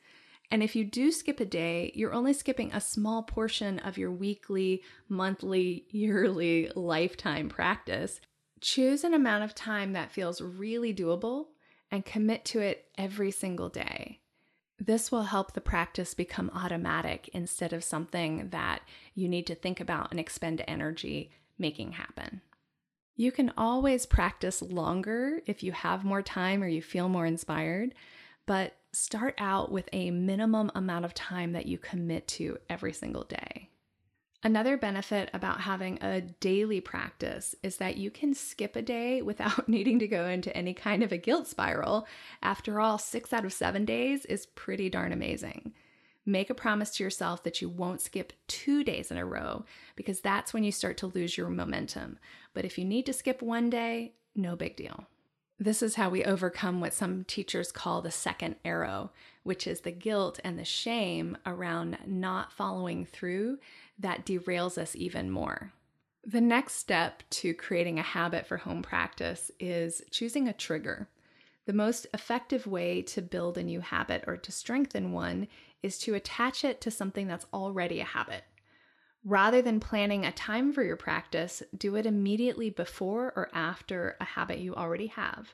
And 0.51 0.63
if 0.63 0.75
you 0.75 0.83
do 0.83 1.11
skip 1.11 1.39
a 1.39 1.45
day, 1.45 1.91
you're 1.93 2.13
only 2.13 2.33
skipping 2.33 2.71
a 2.71 2.81
small 2.81 3.21
portion 3.23 3.79
of 3.79 3.97
your 3.97 4.11
weekly, 4.11 4.81
monthly, 5.07 5.85
yearly, 5.91 6.71
lifetime 6.75 7.49
practice. 7.49 8.19
Choose 8.61 9.03
an 9.03 9.13
amount 9.13 9.43
of 9.43 9.55
time 9.55 9.93
that 9.93 10.11
feels 10.11 10.41
really 10.41 10.93
doable 10.93 11.47
and 11.91 12.05
commit 12.05 12.45
to 12.45 12.59
it 12.59 12.87
every 12.97 13.31
single 13.31 13.69
day. 13.69 14.19
This 14.79 15.11
will 15.11 15.23
help 15.23 15.53
the 15.53 15.61
practice 15.61 16.13
become 16.13 16.51
automatic 16.53 17.29
instead 17.33 17.73
of 17.73 17.83
something 17.83 18.49
that 18.49 18.81
you 19.13 19.27
need 19.27 19.45
to 19.47 19.55
think 19.55 19.79
about 19.79 20.11
and 20.11 20.19
expend 20.19 20.63
energy 20.67 21.31
making 21.57 21.93
happen. 21.93 22.41
You 23.17 23.33
can 23.33 23.51
always 23.57 24.05
practice 24.05 24.61
longer 24.61 25.41
if 25.45 25.61
you 25.61 25.73
have 25.73 26.05
more 26.05 26.21
time 26.21 26.63
or 26.63 26.67
you 26.67 26.81
feel 26.81 27.09
more 27.09 27.25
inspired, 27.25 27.93
but 28.45 28.77
start 28.91 29.35
out 29.37 29.71
with 29.71 29.87
a 29.93 30.11
minimum 30.11 30.71
amount 30.75 31.05
of 31.05 31.13
time 31.13 31.53
that 31.53 31.65
you 31.65 31.77
commit 31.77 32.27
to 32.27 32.57
every 32.69 32.93
single 32.93 33.23
day. 33.23 33.69
Another 34.41 34.77
benefit 34.77 35.29
about 35.33 35.61
having 35.61 35.97
a 36.01 36.21
daily 36.21 36.79
practice 36.79 37.55
is 37.61 37.75
that 37.77 37.97
you 37.97 38.09
can 38.09 38.33
skip 38.33 38.75
a 38.75 38.81
day 38.81 39.21
without 39.21 39.67
needing 39.67 39.99
to 39.99 40.07
go 40.07 40.27
into 40.27 40.55
any 40.55 40.73
kind 40.73 41.03
of 41.03 41.11
a 41.11 41.17
guilt 41.17 41.47
spiral. 41.47 42.07
After 42.41 42.79
all, 42.79 42.97
six 42.97 43.33
out 43.33 43.45
of 43.45 43.53
seven 43.53 43.83
days 43.85 44.25
is 44.25 44.45
pretty 44.45 44.89
darn 44.89 45.11
amazing. 45.11 45.73
Make 46.25 46.49
a 46.49 46.55
promise 46.55 46.91
to 46.91 47.03
yourself 47.03 47.43
that 47.43 47.61
you 47.61 47.69
won't 47.69 48.01
skip 48.01 48.33
two 48.47 48.83
days 48.83 49.09
in 49.11 49.17
a 49.17 49.25
row 49.25 49.65
because 49.95 50.21
that's 50.21 50.53
when 50.53 50.63
you 50.63 50.71
start 50.71 50.97
to 50.97 51.07
lose 51.07 51.35
your 51.35 51.49
momentum. 51.49 52.19
But 52.53 52.65
if 52.65 52.77
you 52.77 52.85
need 52.85 53.05
to 53.07 53.13
skip 53.13 53.41
one 53.41 53.69
day, 53.69 54.13
no 54.35 54.55
big 54.55 54.75
deal. 54.75 55.07
This 55.61 55.81
is 55.81 55.95
how 55.95 56.09
we 56.09 56.23
overcome 56.23 56.79
what 56.79 56.93
some 56.93 57.25
teachers 57.25 57.73
call 57.73 58.01
the 58.01 58.11
second 58.11 58.55
arrow, 58.63 59.11
which 59.43 59.67
is 59.67 59.81
the 59.81 59.91
guilt 59.91 60.39
and 60.41 60.57
the 60.57 60.63
shame 60.63 61.37
around 61.45 61.97
not 62.05 62.53
following 62.53 63.05
through 63.05 63.59
that 63.97 64.25
derails 64.25 64.77
us 64.77 64.95
even 64.95 65.29
more. 65.29 65.73
The 66.25 66.39
next 66.39 66.75
step 66.75 67.23
to 67.31 67.53
creating 67.53 67.99
a 67.99 68.03
habit 68.03 68.47
for 68.47 68.57
home 68.57 68.81
practice 68.81 69.51
is 69.59 70.01
choosing 70.11 70.47
a 70.47 70.53
trigger. 70.53 71.09
The 71.65 71.73
most 71.73 72.07
effective 72.13 72.65
way 72.65 73.01
to 73.03 73.21
build 73.21 73.57
a 73.57 73.63
new 73.63 73.81
habit 73.81 74.23
or 74.27 74.37
to 74.37 74.51
strengthen 74.53 75.11
one 75.11 75.49
is 75.83 75.97
to 75.99 76.13
attach 76.13 76.63
it 76.63 76.79
to 76.81 76.91
something 76.91 77.27
that's 77.27 77.45
already 77.53 77.99
a 77.99 78.05
habit. 78.05 78.43
Rather 79.25 79.61
than 79.61 79.79
planning 79.79 80.25
a 80.25 80.31
time 80.31 80.71
for 80.71 80.83
your 80.83 80.95
practice, 80.95 81.61
do 81.77 81.95
it 81.95 82.05
immediately 82.05 82.69
before 82.69 83.33
or 83.35 83.49
after 83.53 84.15
a 84.19 84.25
habit 84.25 84.59
you 84.59 84.73
already 84.73 85.07
have. 85.07 85.53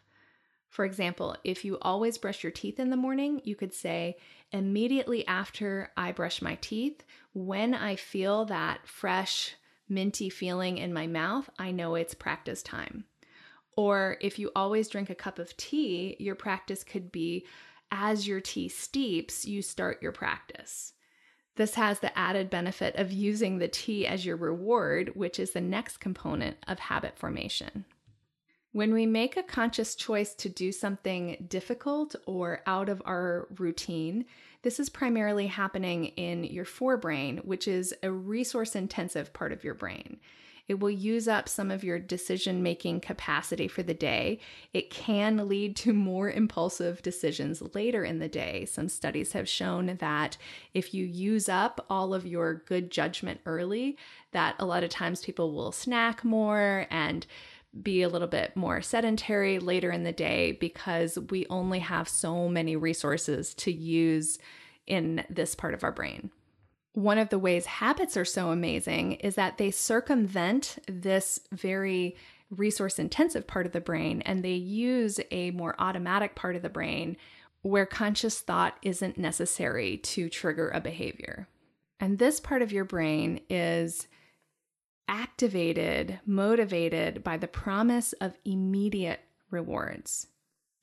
For 0.70 0.86
example, 0.86 1.36
if 1.44 1.64
you 1.64 1.78
always 1.82 2.18
brush 2.18 2.44
your 2.44 2.52
teeth 2.52 2.80
in 2.80 2.90
the 2.90 2.98
morning, 2.98 3.42
you 3.44 3.56
could 3.56 3.74
say, 3.74 4.18
immediately 4.52 5.26
after 5.26 5.90
I 5.96 6.12
brush 6.12 6.42
my 6.42 6.56
teeth, 6.56 7.02
when 7.34 7.74
I 7.74 7.96
feel 7.96 8.46
that 8.46 8.86
fresh, 8.86 9.56
minty 9.88 10.30
feeling 10.30 10.78
in 10.78 10.94
my 10.94 11.08
mouth, 11.08 11.50
I 11.58 11.72
know 11.72 11.96
it's 11.96 12.14
practice 12.14 12.62
time. 12.62 13.06
Or 13.78 14.18
if 14.22 14.38
you 14.38 14.52
always 14.56 14.90
drink 14.90 15.10
a 15.10 15.16
cup 15.16 15.40
of 15.40 15.56
tea, 15.58 16.16
your 16.20 16.36
practice 16.36 16.84
could 16.84 17.12
be 17.12 17.46
as 17.92 18.28
your 18.28 18.42
tea 18.42 18.68
steeps, 18.68 19.46
you 19.46 19.62
start 19.62 20.02
your 20.04 20.12
practice. 20.12 20.94
This 21.56 21.76
has 21.76 22.00
the 22.00 22.18
added 22.18 22.50
benefit 22.50 22.96
of 22.96 23.12
using 23.12 23.58
the 23.58 23.68
tea 23.68 24.06
as 24.06 24.26
your 24.26 24.36
reward, 24.36 25.16
which 25.16 25.40
is 25.40 25.52
the 25.52 25.62
next 25.62 25.98
component 25.98 26.58
of 26.68 26.80
habit 26.80 27.18
formation. 27.18 27.86
When 28.74 28.94
we 28.94 29.06
make 29.06 29.38
a 29.38 29.44
conscious 29.44 29.96
choice 29.96 30.34
to 30.36 30.50
do 30.50 30.74
something 30.74 31.46
difficult 31.48 32.14
or 32.26 32.62
out 32.66 32.90
of 32.90 33.02
our 33.06 33.48
routine, 33.58 34.26
this 34.64 34.82
is 34.82 34.90
primarily 34.90 35.48
happening 35.48 36.08
in 36.08 36.44
your 36.44 36.66
forebrain, 36.66 37.46
which 37.46 37.70
is 37.70 37.94
a 38.04 38.12
resource 38.12 38.76
intensive 38.76 39.32
part 39.32 39.54
of 39.54 39.64
your 39.64 39.76
brain. 39.76 40.18
It 40.68 40.80
will 40.80 40.92
use 40.92 41.28
up 41.28 41.48
some 41.48 41.70
of 41.70 41.84
your 41.84 42.00
decision 42.00 42.64
making 42.64 43.02
capacity 43.02 43.68
for 43.68 43.84
the 43.84 43.94
day. 43.94 44.40
It 44.74 44.90
can 44.90 45.48
lead 45.48 45.76
to 45.78 45.94
more 45.94 46.30
impulsive 46.30 47.02
decisions 47.02 47.62
later 47.76 48.04
in 48.04 48.20
the 48.20 48.28
day. 48.28 48.66
Some 48.66 48.90
studies 48.90 49.34
have 49.34 49.48
shown 49.48 49.98
that 49.98 50.38
if 50.74 50.94
you 50.94 51.06
use 51.06 51.48
up 51.48 51.86
all 51.90 52.14
of 52.14 52.26
your 52.26 52.64
good 52.66 52.90
judgment 52.90 53.42
early, 53.46 53.98
that 54.32 54.56
a 54.60 54.66
lot 54.66 54.84
of 54.84 54.90
times 54.90 55.24
people 55.24 55.54
will 55.54 55.72
snack 55.72 56.24
more 56.24 56.88
and 56.90 57.28
be 57.82 58.02
a 58.02 58.10
little 58.10 58.28
bit 58.28 58.56
more 58.56 58.82
sedentary 58.82 59.60
later 59.60 59.92
in 59.92 60.04
the 60.04 60.14
day 60.14 60.54
because 60.54 61.20
we 61.30 61.46
only 61.50 61.80
have 61.80 62.08
so 62.08 62.48
many 62.48 62.76
resources 62.76 63.54
to 63.54 63.72
use 63.72 64.40
in 64.88 65.26
this 65.30 65.56
part 65.56 65.74
of 65.74 65.84
our 65.84 65.92
brain 65.92 66.32
one 66.96 67.18
of 67.18 67.30
the 67.30 67.40
ways 67.40 67.66
habits 67.66 68.16
are 68.16 68.26
so 68.26 68.52
amazing 68.52 69.14
is 69.14 69.36
that 69.36 69.58
they 69.58 69.70
circumvent 69.70 70.80
this 70.88 71.42
very 71.52 72.16
resource 72.50 72.98
intensive 73.00 73.46
part 73.46 73.66
of 73.66 73.74
the 73.74 73.82
brain 73.82 74.22
and 74.22 74.44
they 74.44 74.54
use 74.54 75.20
a 75.30 75.52
more 75.52 75.76
automatic 75.78 76.36
part 76.36 76.56
of 76.56 76.62
the 76.62 76.70
brain 76.70 77.18
where 77.64 77.86
conscious 77.86 78.40
thought 78.40 78.78
isn't 78.82 79.18
necessary 79.18 79.98
to 79.98 80.30
trigger 80.30 80.70
a 80.70 80.80
behavior. 80.80 81.48
And 82.00 82.18
this 82.18 82.40
part 82.40 82.62
of 82.62 82.72
your 82.72 82.86
brain 82.86 83.42
is 83.50 84.08
activated, 85.08 86.20
motivated 86.26 87.24
by 87.24 87.38
the 87.38 87.48
promise 87.48 88.14
of 88.14 88.38
immediate 88.46 89.20
rewards. 89.52 90.28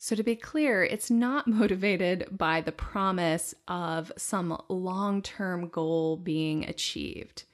So, 0.04 0.16
to 0.16 0.24
be 0.24 0.34
clear, 0.34 0.82
it's 0.82 1.12
not 1.12 1.46
motivated 1.46 2.26
by 2.36 2.60
the 2.60 2.72
promise 2.72 3.54
of 3.68 4.10
some 4.16 4.60
long 4.68 5.22
term 5.22 5.68
goal 5.68 6.16
being 6.16 6.64
achieved. 6.64 7.44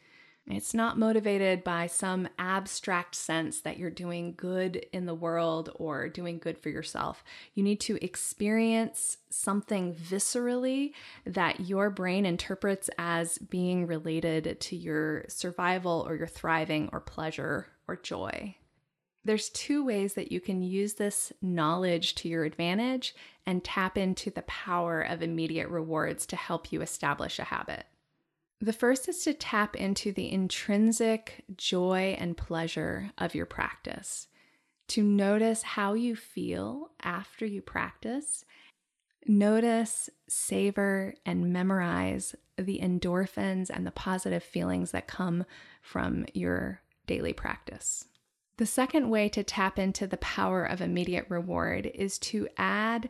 It's 0.46 0.72
not 0.72 0.98
motivated 0.98 1.62
by 1.62 1.88
some 1.88 2.26
abstract 2.38 3.16
sense 3.16 3.60
that 3.60 3.76
you're 3.76 3.90
doing 3.90 4.32
good 4.34 4.76
in 4.94 5.04
the 5.04 5.14
world 5.14 5.68
or 5.74 6.08
doing 6.08 6.38
good 6.38 6.56
for 6.56 6.70
yourself. 6.70 7.22
You 7.52 7.62
need 7.62 7.80
to 7.80 8.02
experience 8.02 9.18
something 9.28 9.94
viscerally 9.94 10.92
that 11.26 11.68
your 11.68 11.90
brain 11.90 12.24
interprets 12.24 12.88
as 12.96 13.36
being 13.36 13.86
related 13.86 14.58
to 14.58 14.74
your 14.74 15.26
survival 15.28 16.02
or 16.08 16.16
your 16.16 16.26
thriving 16.26 16.88
or 16.94 17.00
pleasure 17.00 17.66
or 17.86 17.96
joy. 17.96 18.56
There's 19.28 19.50
two 19.50 19.84
ways 19.84 20.14
that 20.14 20.32
you 20.32 20.40
can 20.40 20.62
use 20.62 20.94
this 20.94 21.34
knowledge 21.42 22.14
to 22.14 22.30
your 22.30 22.44
advantage 22.44 23.14
and 23.44 23.62
tap 23.62 23.98
into 23.98 24.30
the 24.30 24.40
power 24.40 25.02
of 25.02 25.20
immediate 25.20 25.68
rewards 25.68 26.24
to 26.28 26.36
help 26.36 26.72
you 26.72 26.80
establish 26.80 27.38
a 27.38 27.44
habit. 27.44 27.84
The 28.62 28.72
first 28.72 29.06
is 29.06 29.22
to 29.24 29.34
tap 29.34 29.76
into 29.76 30.12
the 30.12 30.32
intrinsic 30.32 31.44
joy 31.58 32.16
and 32.18 32.38
pleasure 32.38 33.10
of 33.18 33.34
your 33.34 33.44
practice, 33.44 34.28
to 34.86 35.02
notice 35.02 35.60
how 35.60 35.92
you 35.92 36.16
feel 36.16 36.92
after 37.02 37.44
you 37.44 37.60
practice. 37.60 38.46
Notice, 39.26 40.08
savor, 40.26 41.12
and 41.26 41.52
memorize 41.52 42.34
the 42.56 42.80
endorphins 42.82 43.68
and 43.68 43.86
the 43.86 43.90
positive 43.90 44.42
feelings 44.42 44.92
that 44.92 45.06
come 45.06 45.44
from 45.82 46.24
your 46.32 46.80
daily 47.06 47.34
practice. 47.34 48.06
The 48.58 48.66
second 48.66 49.08
way 49.08 49.28
to 49.30 49.44
tap 49.44 49.78
into 49.78 50.06
the 50.08 50.16
power 50.16 50.64
of 50.64 50.80
immediate 50.80 51.26
reward 51.28 51.86
is 51.86 52.18
to 52.18 52.48
add 52.56 53.08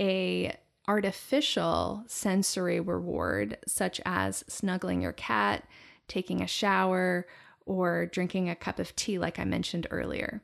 a 0.00 0.56
artificial 0.88 2.04
sensory 2.06 2.80
reward 2.80 3.58
such 3.66 4.00
as 4.06 4.44
snuggling 4.48 5.02
your 5.02 5.12
cat, 5.12 5.64
taking 6.08 6.42
a 6.42 6.46
shower, 6.46 7.26
or 7.66 8.06
drinking 8.06 8.48
a 8.48 8.56
cup 8.56 8.78
of 8.78 8.96
tea 8.96 9.18
like 9.18 9.38
I 9.38 9.44
mentioned 9.44 9.86
earlier. 9.90 10.42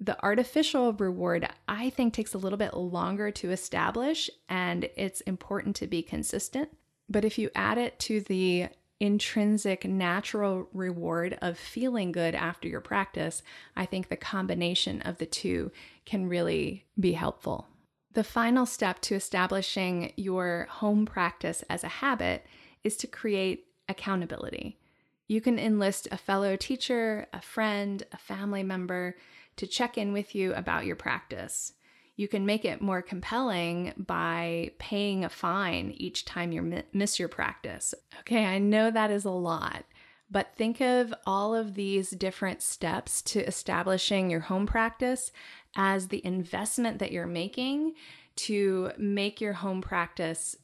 The 0.00 0.20
artificial 0.24 0.92
reward, 0.92 1.48
I 1.68 1.90
think, 1.90 2.12
takes 2.12 2.34
a 2.34 2.38
little 2.38 2.58
bit 2.58 2.74
longer 2.74 3.30
to 3.30 3.52
establish 3.52 4.28
and 4.48 4.90
it's 4.96 5.20
important 5.22 5.76
to 5.76 5.86
be 5.86 6.02
consistent. 6.02 6.70
But 7.08 7.24
if 7.24 7.38
you 7.38 7.50
add 7.54 7.78
it 7.78 8.00
to 8.00 8.20
the 8.20 8.66
intrinsic 9.00 9.84
natural 9.84 10.68
reward 10.72 11.38
of 11.42 11.58
feeling 11.58 12.12
good 12.12 12.34
after 12.34 12.68
your 12.68 12.80
practice, 12.80 13.42
I 13.76 13.86
think 13.86 14.08
the 14.08 14.16
combination 14.16 15.02
of 15.02 15.18
the 15.18 15.26
two 15.26 15.72
can 16.04 16.28
really 16.28 16.84
be 16.98 17.12
helpful. 17.12 17.68
The 18.12 18.24
final 18.24 18.64
step 18.64 19.00
to 19.02 19.16
establishing 19.16 20.12
your 20.16 20.68
home 20.70 21.04
practice 21.04 21.64
as 21.68 21.82
a 21.82 21.88
habit 21.88 22.46
is 22.84 22.96
to 22.98 23.06
create 23.06 23.66
accountability. 23.88 24.78
You 25.26 25.40
can 25.40 25.58
enlist 25.58 26.06
a 26.12 26.16
fellow 26.16 26.54
teacher, 26.54 27.26
a 27.32 27.40
friend, 27.40 28.02
a 28.12 28.16
family 28.16 28.62
member 28.62 29.16
to 29.56 29.66
check 29.66 29.98
in 29.98 30.12
with 30.12 30.34
you 30.34 30.54
about 30.54 30.86
your 30.86 30.96
practice 30.96 31.72
you 32.16 32.28
can 32.28 32.46
make 32.46 32.64
it 32.64 32.80
more 32.80 33.02
compelling 33.02 33.92
by 33.96 34.70
paying 34.78 35.24
a 35.24 35.28
fine 35.28 35.92
each 35.96 36.24
time 36.24 36.52
you 36.52 36.84
miss 36.92 37.18
your 37.18 37.28
practice. 37.28 37.94
Okay, 38.20 38.44
I 38.44 38.58
know 38.58 38.90
that 38.90 39.10
is 39.10 39.24
a 39.24 39.30
lot, 39.30 39.84
but 40.30 40.54
think 40.54 40.80
of 40.80 41.12
all 41.26 41.54
of 41.54 41.74
these 41.74 42.10
different 42.10 42.62
steps 42.62 43.20
to 43.22 43.46
establishing 43.46 44.30
your 44.30 44.40
home 44.40 44.66
practice 44.66 45.32
as 45.74 46.08
the 46.08 46.24
investment 46.24 46.98
that 47.00 47.12
you're 47.12 47.26
making 47.26 47.94
to 48.36 48.92
make 48.96 49.40
your 49.40 49.54
home 49.54 49.80
practice 49.80 50.56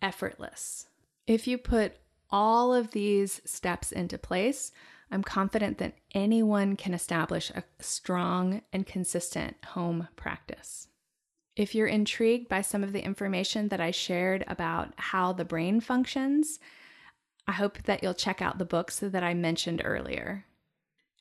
effortless. 0.00 0.86
If 1.26 1.46
you 1.46 1.58
put 1.58 1.96
all 2.30 2.72
of 2.72 2.92
these 2.92 3.40
steps 3.44 3.92
into 3.92 4.18
place, 4.18 4.72
I'm 5.10 5.22
confident 5.22 5.78
that 5.78 5.98
anyone 6.14 6.76
can 6.76 6.94
establish 6.94 7.50
a 7.50 7.64
strong 7.80 8.62
and 8.72 8.86
consistent 8.86 9.56
home 9.66 10.08
practice. 10.16 10.88
If 11.54 11.74
you're 11.74 11.86
intrigued 11.86 12.48
by 12.48 12.62
some 12.62 12.82
of 12.82 12.92
the 12.92 13.04
information 13.04 13.68
that 13.68 13.80
I 13.80 13.90
shared 13.90 14.44
about 14.48 14.92
how 14.96 15.32
the 15.32 15.44
brain 15.44 15.80
functions, 15.80 16.58
I 17.46 17.52
hope 17.52 17.82
that 17.82 18.02
you'll 18.02 18.14
check 18.14 18.40
out 18.40 18.58
the 18.58 18.64
books 18.64 19.00
that 19.00 19.22
I 19.22 19.34
mentioned 19.34 19.82
earlier. 19.84 20.46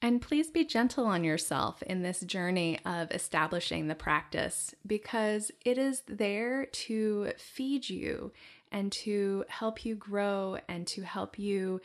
And 0.01 0.21
please 0.21 0.49
be 0.49 0.65
gentle 0.65 1.05
on 1.05 1.23
yourself 1.23 1.83
in 1.83 2.01
this 2.01 2.21
journey 2.21 2.79
of 2.85 3.11
establishing 3.11 3.87
the 3.87 3.95
practice 3.95 4.73
because 4.87 5.51
it 5.63 5.77
is 5.77 6.01
there 6.07 6.65
to 6.65 7.33
feed 7.37 7.89
you 7.89 8.31
and 8.71 8.91
to 8.91 9.45
help 9.47 9.85
you 9.85 9.95
grow 9.95 10.57
and 10.67 10.87
to 10.87 11.03
help 11.03 11.37
you 11.37 11.81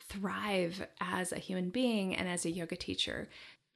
thrive 0.00 0.86
as 1.00 1.32
a 1.32 1.38
human 1.38 1.70
being 1.70 2.14
and 2.16 2.28
as 2.28 2.44
a 2.44 2.50
yoga 2.50 2.76
teacher. 2.76 3.28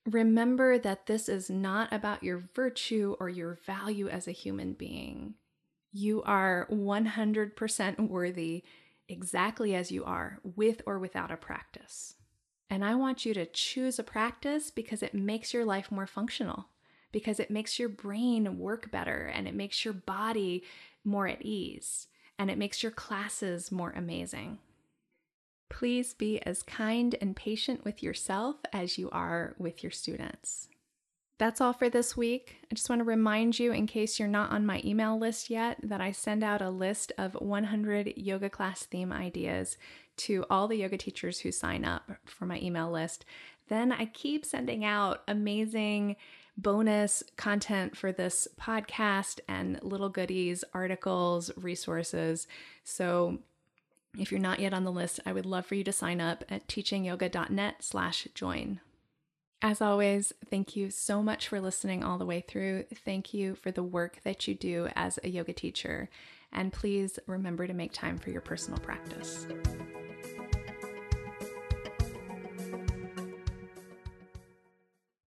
Remember 0.08 0.78
that 0.78 1.06
this 1.06 1.28
is 1.28 1.50
not 1.50 1.92
about 1.92 2.22
your 2.22 2.38
virtue 2.54 3.14
or 3.20 3.28
your 3.28 3.58
value 3.66 4.08
as 4.08 4.26
a 4.26 4.32
human 4.32 4.72
being. 4.72 5.34
You 5.92 6.22
are 6.22 6.66
100% 6.70 8.08
worthy 8.08 8.64
exactly 9.06 9.74
as 9.74 9.92
you 9.92 10.04
are, 10.04 10.38
with 10.42 10.80
or 10.86 10.98
without 10.98 11.30
a 11.30 11.36
practice. 11.36 12.14
And 12.70 12.84
I 12.84 12.94
want 12.94 13.26
you 13.26 13.34
to 13.34 13.44
choose 13.44 13.98
a 13.98 14.02
practice 14.02 14.70
because 14.70 15.02
it 15.02 15.12
makes 15.12 15.52
your 15.52 15.66
life 15.66 15.90
more 15.90 16.06
functional, 16.06 16.68
because 17.12 17.38
it 17.38 17.50
makes 17.50 17.78
your 17.78 17.90
brain 17.90 18.58
work 18.58 18.90
better 18.90 19.30
and 19.34 19.46
it 19.46 19.54
makes 19.54 19.84
your 19.84 19.94
body 19.94 20.64
more 21.04 21.28
at 21.28 21.42
ease 21.42 22.06
and 22.38 22.50
it 22.50 22.58
makes 22.58 22.82
your 22.82 22.92
classes 22.92 23.70
more 23.70 23.92
amazing. 23.96 24.58
Please 25.68 26.14
be 26.14 26.40
as 26.40 26.62
kind 26.62 27.14
and 27.20 27.36
patient 27.36 27.84
with 27.84 28.02
yourself 28.02 28.56
as 28.72 28.98
you 28.98 29.10
are 29.10 29.54
with 29.58 29.82
your 29.82 29.92
students. 29.92 30.68
That's 31.38 31.60
all 31.60 31.72
for 31.72 31.88
this 31.88 32.16
week. 32.16 32.56
I 32.70 32.74
just 32.74 32.90
want 32.90 32.98
to 32.98 33.04
remind 33.04 33.60
you, 33.60 33.70
in 33.72 33.86
case 33.86 34.18
you're 34.18 34.26
not 34.26 34.50
on 34.50 34.66
my 34.66 34.82
email 34.84 35.16
list 35.16 35.50
yet, 35.50 35.78
that 35.84 36.00
I 36.00 36.10
send 36.10 36.42
out 36.42 36.60
a 36.60 36.70
list 36.70 37.12
of 37.16 37.34
100 37.34 38.14
yoga 38.16 38.50
class 38.50 38.82
theme 38.82 39.12
ideas 39.12 39.76
to 40.18 40.44
all 40.50 40.66
the 40.66 40.78
yoga 40.78 40.96
teachers 40.98 41.38
who 41.38 41.52
sign 41.52 41.84
up 41.84 42.10
for 42.24 42.44
my 42.44 42.58
email 42.58 42.90
list. 42.90 43.24
Then 43.68 43.92
I 43.92 44.06
keep 44.06 44.44
sending 44.44 44.84
out 44.84 45.22
amazing 45.28 46.16
bonus 46.56 47.22
content 47.36 47.96
for 47.96 48.10
this 48.10 48.48
podcast 48.60 49.38
and 49.46 49.78
little 49.80 50.08
goodies, 50.08 50.64
articles, 50.74 51.52
resources. 51.56 52.48
So 52.82 53.38
if 54.16 54.30
you're 54.30 54.40
not 54.40 54.60
yet 54.60 54.72
on 54.72 54.84
the 54.84 54.92
list, 54.92 55.20
I 55.26 55.32
would 55.32 55.46
love 55.46 55.66
for 55.66 55.74
you 55.74 55.84
to 55.84 55.92
sign 55.92 56.20
up 56.20 56.44
at 56.48 56.66
teachingyoga.net 56.68 57.76
slash 57.82 58.28
join. 58.34 58.80
As 59.60 59.80
always, 59.80 60.32
thank 60.48 60.76
you 60.76 60.88
so 60.90 61.22
much 61.22 61.48
for 61.48 61.60
listening 61.60 62.04
all 62.04 62.16
the 62.16 62.26
way 62.26 62.40
through. 62.40 62.84
Thank 63.04 63.34
you 63.34 63.56
for 63.56 63.72
the 63.72 63.82
work 63.82 64.20
that 64.22 64.46
you 64.46 64.54
do 64.54 64.88
as 64.94 65.18
a 65.24 65.28
yoga 65.28 65.52
teacher. 65.52 66.08
And 66.52 66.72
please 66.72 67.18
remember 67.26 67.66
to 67.66 67.74
make 67.74 67.92
time 67.92 68.18
for 68.18 68.30
your 68.30 68.40
personal 68.40 68.78
practice. 68.78 69.46